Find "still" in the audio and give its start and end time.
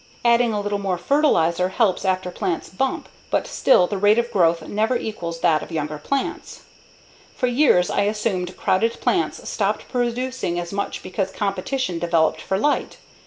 3.45-3.85